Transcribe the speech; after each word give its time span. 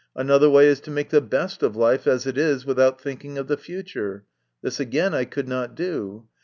Another 0.15 0.49
way 0.49 0.65
is 0.65 0.79
to 0.79 0.89
make 0.89 1.11
the 1.11 1.21
best 1.21 1.61
of 1.61 1.75
life 1.75 2.07
as 2.07 2.25
it 2.25 2.35
is 2.35 2.65
without 2.65 2.99
thinking 2.99 3.37
of 3.37 3.47
the 3.47 3.55
future. 3.55 4.25
This, 4.63 4.79
again, 4.79 5.13
I 5.13 5.25
could 5.25 5.47
not 5.47 5.75
do. 5.75 6.27